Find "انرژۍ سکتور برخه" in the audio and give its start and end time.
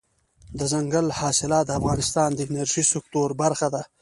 2.49-3.67